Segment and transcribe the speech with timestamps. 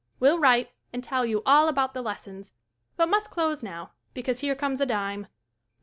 [0.19, 2.53] Will write and tell you all about the les sons,
[2.97, 5.27] but must close now because here comes a dime.